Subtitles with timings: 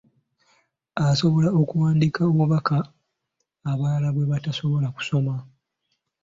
[1.05, 2.77] Asobola okuwandiika obubaka
[3.71, 5.35] abalala bwe batasobola kusoma.